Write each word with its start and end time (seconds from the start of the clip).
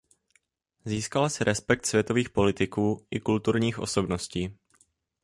Získala 0.85 1.29
si 1.29 1.43
respekt 1.43 1.85
světových 1.85 2.29
politiků 2.29 3.05
i 3.11 3.19
kulturních 3.19 3.79
osobností. 3.79 4.57